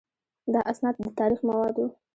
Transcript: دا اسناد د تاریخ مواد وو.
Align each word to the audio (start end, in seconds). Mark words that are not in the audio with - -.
دا 0.53 0.59
اسناد 0.71 0.95
د 1.05 1.07
تاریخ 1.19 1.39
مواد 1.47 1.75
وو. 1.77 1.87